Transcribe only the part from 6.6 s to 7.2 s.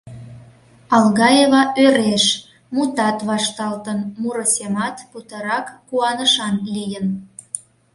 лийын.